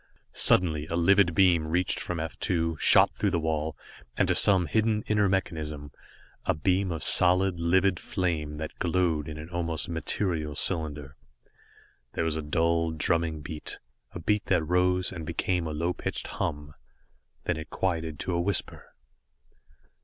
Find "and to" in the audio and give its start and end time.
4.17-4.33